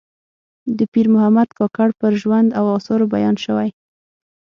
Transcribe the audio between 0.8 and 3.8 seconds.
پیر محمد کاکړ پر ژوند او آثارو بیان شوی.